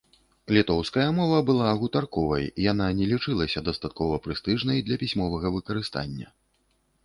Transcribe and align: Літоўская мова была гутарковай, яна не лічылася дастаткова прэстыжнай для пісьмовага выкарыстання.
Літоўская 0.55 1.03
мова 1.17 1.37
была 1.49 1.67
гутарковай, 1.81 2.47
яна 2.71 2.89
не 3.01 3.05
лічылася 3.13 3.65
дастаткова 3.69 4.15
прэстыжнай 4.27 4.83
для 4.91 5.01
пісьмовага 5.07 5.47
выкарыстання. 5.59 6.27